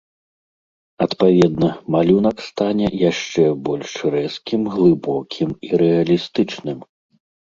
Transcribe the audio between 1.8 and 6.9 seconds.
малюнак стане яшчэ больш рэзкім, глыбокім і рэалістычным.